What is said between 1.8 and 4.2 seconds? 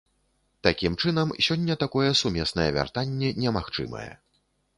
такое сумеснае вяртанне немагчымае.